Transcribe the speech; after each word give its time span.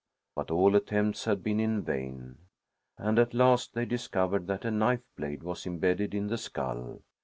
But 0.35 0.49
all 0.49 0.75
attempts 0.75 1.25
had 1.25 1.43
been 1.43 1.59
in 1.59 1.83
vain, 1.83 2.39
and 2.97 3.19
at 3.19 3.35
last 3.35 3.75
they 3.75 3.85
discovered 3.85 4.47
that 4.47 4.65
a 4.65 4.71
knife 4.71 5.03
blade 5.15 5.43
was 5.43 5.67
imbedded 5.67 6.15
in 6.15 6.25
the 6.25 6.39
skull. 6.39 7.01